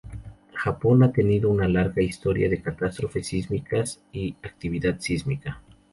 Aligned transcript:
Japón 0.63 1.03
ha 1.03 1.11
tenido 1.11 1.51
una 1.51 1.67
larga 1.67 2.01
historia 2.01 2.49
de 2.49 2.59
catástrofes 2.59 3.27
sísmicas 3.27 4.01
y 4.11 4.35
actividad 4.41 4.99
sísmica. 4.99 5.61